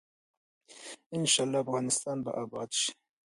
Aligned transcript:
ان 1.13 1.23
شاء 1.31 1.45
الله 1.45 1.59
افغانستان 1.65 2.17
به 2.23 2.31
اباد 2.43 2.69
شي. 2.79 2.91